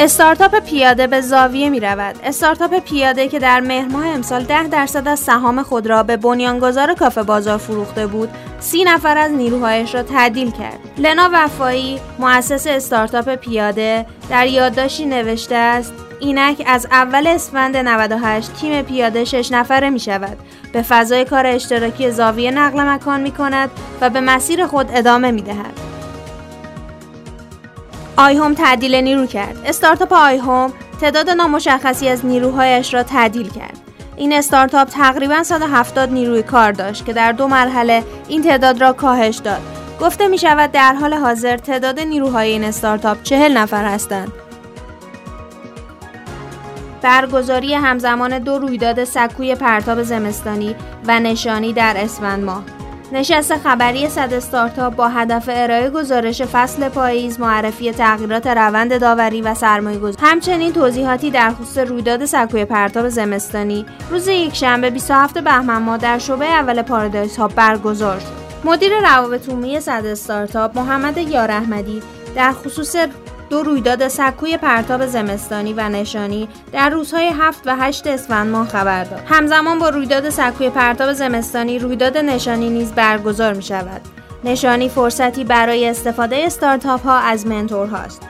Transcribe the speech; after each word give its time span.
استارتاپ 0.00 0.58
پیاده 0.58 1.06
به 1.06 1.20
زاویه 1.20 1.70
می 1.70 1.80
رود. 1.80 2.16
استارتاپ 2.24 2.78
پیاده 2.78 3.28
که 3.28 3.38
در 3.38 3.60
مهر 3.60 3.88
ماه 3.88 4.06
امسال 4.06 4.42
10 4.42 4.68
درصد 4.68 5.08
از 5.08 5.20
سهام 5.20 5.62
خود 5.62 5.86
را 5.86 6.02
به 6.02 6.16
بنیانگذار 6.16 6.94
کافه 6.94 7.22
بازار 7.22 7.58
فروخته 7.58 8.06
بود، 8.06 8.28
سی 8.60 8.84
نفر 8.84 9.18
از 9.18 9.30
نیروهایش 9.32 9.94
را 9.94 10.02
تعدیل 10.02 10.50
کرد. 10.50 10.78
لنا 10.98 11.30
وفایی، 11.32 12.00
مؤسس 12.18 12.66
استارتاپ 12.66 13.34
پیاده، 13.34 14.06
در 14.30 14.46
یادداشتی 14.46 15.06
نوشته 15.06 15.54
است: 15.54 15.92
اینک 16.20 16.62
از 16.66 16.86
اول 16.90 17.26
اسفند 17.26 17.76
98 17.76 18.52
تیم 18.52 18.82
پیاده 18.82 19.24
6 19.24 19.52
نفره 19.52 19.90
می 19.90 20.00
شود. 20.00 20.36
به 20.72 20.82
فضای 20.82 21.24
کار 21.24 21.46
اشتراکی 21.46 22.10
زاویه 22.10 22.50
نقل 22.50 22.80
مکان 22.80 23.20
می 23.20 23.30
کند 23.30 23.70
و 24.00 24.10
به 24.10 24.20
مسیر 24.20 24.66
خود 24.66 24.90
ادامه 24.94 25.30
می 25.30 25.42
دهد. 25.42 25.89
آیهوم 28.20 28.54
تعدیل 28.54 28.94
نیرو 28.94 29.26
کرد. 29.26 29.56
استارتاپ 29.64 30.12
آیهوم 30.12 30.72
تعداد 31.00 31.30
نامشخصی 31.30 32.08
از 32.08 32.26
نیروهایش 32.26 32.94
را 32.94 33.02
تعدیل 33.02 33.48
کرد. 33.48 33.78
این 34.16 34.32
استارتاپ 34.32 34.88
تقریبا 34.88 35.42
170 35.42 36.12
نیروی 36.12 36.42
کار 36.42 36.72
داشت 36.72 37.06
که 37.06 37.12
در 37.12 37.32
دو 37.32 37.48
مرحله 37.48 38.04
این 38.28 38.42
تعداد 38.42 38.80
را 38.80 38.92
کاهش 38.92 39.36
داد. 39.36 39.60
گفته 40.00 40.28
می 40.28 40.38
شود 40.38 40.72
در 40.72 40.94
حال 40.94 41.14
حاضر 41.14 41.56
تعداد 41.56 42.00
نیروهای 42.00 42.50
این 42.50 42.64
استارتاپ 42.64 43.22
40 43.22 43.56
نفر 43.56 43.84
هستند. 43.84 44.32
برگزاری 47.02 47.74
همزمان 47.74 48.38
دو 48.38 48.58
رویداد 48.58 49.04
سکوی 49.04 49.54
پرتاب 49.54 50.02
زمستانی 50.02 50.74
و 51.06 51.20
نشانی 51.20 51.72
در 51.72 51.94
اسفند 51.96 52.44
ماه 52.44 52.79
نشست 53.12 53.56
خبری 53.56 54.08
صد 54.08 54.34
استارتاپ 54.34 54.94
با 54.94 55.08
هدف 55.08 55.44
ارائه 55.52 55.90
گزارش 55.90 56.42
فصل 56.42 56.88
پاییز 56.88 57.40
معرفی 57.40 57.92
تغییرات 57.92 58.46
روند 58.46 59.00
داوری 59.00 59.42
و 59.42 59.54
سرمایه 59.54 59.98
گذاری 59.98 60.26
همچنین 60.26 60.72
توضیحاتی 60.72 61.30
در 61.30 61.50
خصوص 61.50 61.78
رویداد 61.78 62.24
سکوی 62.24 62.64
پرتاب 62.64 63.08
زمستانی. 63.08 63.86
روز 64.10 64.28
یکشنبه 64.28 64.90
27 64.90 65.38
بهمن 65.38 65.82
ماه 65.82 65.98
در 65.98 66.18
شعبه 66.18 66.46
اول 66.46 66.82
پارادایس 66.82 67.36
ها 67.36 67.48
برگزار 67.48 68.18
شد. 68.20 68.40
مدیر 68.64 68.92
روابط 69.00 69.48
عمومی 69.48 69.80
صد 69.80 70.06
استارتاپ 70.06 70.78
محمد 70.78 71.18
یار 71.18 71.50
احمدی 71.50 72.02
در 72.36 72.52
خصوص 72.52 72.96
دو 73.50 73.62
رویداد 73.62 74.08
سکوی 74.08 74.56
پرتاب 74.56 75.06
زمستانی 75.06 75.72
و 75.72 75.88
نشانی 75.88 76.48
در 76.72 76.88
روزهای 76.90 77.28
7 77.28 77.62
و 77.66 77.76
8 77.76 78.06
اسفند 78.06 78.50
ماه 78.50 78.68
خبر 78.68 79.04
داد. 79.04 79.22
همزمان 79.26 79.78
با 79.78 79.88
رویداد 79.88 80.30
سکوی 80.30 80.70
پرتاب 80.70 81.12
زمستانی 81.12 81.78
رویداد 81.78 82.18
نشانی 82.18 82.70
نیز 82.70 82.92
برگزار 82.92 83.54
می 83.54 83.62
شود. 83.62 84.00
نشانی 84.44 84.88
فرصتی 84.88 85.44
برای 85.44 85.88
استفاده 85.88 86.36
استارتاپ 86.36 87.02
ها 87.02 87.18
از 87.18 87.46
هاست. 87.70 88.22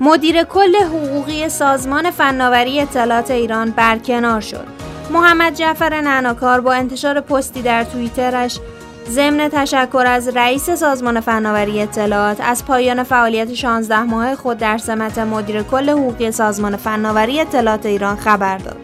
مدیر 0.00 0.42
کل 0.42 0.76
حقوقی 0.76 1.48
سازمان 1.48 2.10
فناوری 2.10 2.80
اطلاعات 2.80 3.30
ایران 3.30 3.70
برکنار 3.70 4.40
شد. 4.40 4.66
محمد 5.10 5.54
جعفر 5.54 6.00
نعناکار 6.00 6.60
با 6.60 6.72
انتشار 6.72 7.20
پستی 7.20 7.62
در 7.62 7.84
توییترش 7.84 8.60
ضمن 9.10 9.48
تشکر 9.48 10.04
از 10.06 10.28
رئیس 10.28 10.70
سازمان 10.70 11.20
فناوری 11.20 11.80
اطلاعات 11.80 12.40
از 12.40 12.64
پایان 12.64 13.02
فعالیت 13.02 13.54
16 13.54 14.02
ماه 14.02 14.34
خود 14.34 14.58
در 14.58 14.78
سمت 14.78 15.18
مدیر 15.18 15.62
کل 15.62 15.90
حقوقی 15.90 16.30
سازمان 16.30 16.76
فناوری 16.76 17.40
اطلاعات 17.40 17.86
ایران 17.86 18.16
خبر 18.16 18.58
داد. 18.58 18.76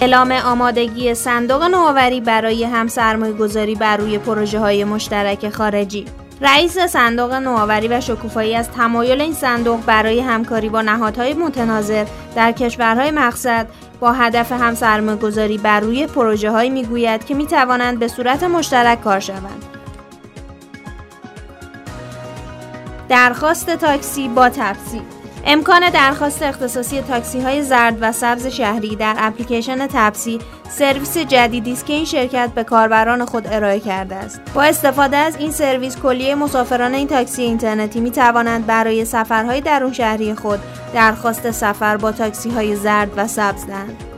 اعلام 0.00 0.32
آمادگی 0.32 1.14
صندوق 1.14 1.62
نوآوری 1.62 2.20
برای 2.20 2.64
هم 2.64 2.88
سرمایه 2.88 3.32
گذاری 3.32 3.74
بر 3.74 3.96
روی 3.96 4.18
پروژه 4.18 4.58
های 4.58 4.84
مشترک 4.84 5.48
خارجی 5.48 6.04
رئیس 6.40 6.78
صندوق 6.78 7.32
نوآوری 7.32 7.88
و 7.88 8.00
شکوفایی 8.00 8.54
از 8.54 8.70
تمایل 8.70 9.20
این 9.20 9.32
صندوق 9.32 9.80
برای 9.86 10.20
همکاری 10.20 10.68
با 10.68 10.82
نهادهای 10.82 11.34
متناظر 11.34 12.04
در 12.36 12.52
کشورهای 12.52 13.10
مقصد 13.10 13.66
با 14.00 14.12
هدف 14.12 14.52
هم 14.52 14.74
سرمایه 14.74 15.16
گذاری 15.16 15.58
بر 15.58 15.80
روی 15.80 16.06
پروژه 16.06 16.50
هایی 16.50 16.70
می 16.70 16.84
گوید 16.84 17.24
که 17.24 17.34
می 17.34 17.46
توانند 17.46 17.98
به 17.98 18.08
صورت 18.08 18.42
مشترک 18.42 19.00
کار 19.00 19.20
شوند. 19.20 19.64
درخواست 23.08 23.70
تاکسی 23.70 24.28
با 24.28 24.48
تفصیل 24.48 25.02
امکان 25.46 25.90
درخواست 25.90 26.42
اختصاصی 26.42 27.00
تاکسی 27.00 27.40
های 27.40 27.62
زرد 27.62 27.98
و 28.00 28.12
سبز 28.12 28.46
شهری 28.46 28.96
در 28.96 29.14
اپلیکیشن 29.18 29.86
تپسی 29.86 30.38
سرویس 30.70 31.18
جدیدی 31.18 31.72
است 31.72 31.86
که 31.86 31.92
این 31.92 32.04
شرکت 32.04 32.50
به 32.54 32.64
کاربران 32.64 33.24
خود 33.24 33.46
ارائه 33.46 33.80
کرده 33.80 34.14
است. 34.14 34.40
با 34.54 34.62
استفاده 34.62 35.16
از 35.16 35.36
این 35.36 35.50
سرویس 35.50 35.96
کلیه 35.96 36.34
مسافران 36.34 36.94
این 36.94 37.08
تاکسی 37.08 37.42
اینترنتی 37.42 38.00
می 38.00 38.10
توانند 38.10 38.66
برای 38.66 39.04
سفرهای 39.04 39.60
درون 39.60 39.92
شهری 39.92 40.34
خود 40.34 40.60
درخواست 40.94 41.50
سفر 41.50 41.96
با 41.96 42.12
تاکسی 42.12 42.50
های 42.50 42.76
زرد 42.76 43.10
و 43.16 43.26
سبز 43.26 43.66
دهند. 43.66 44.09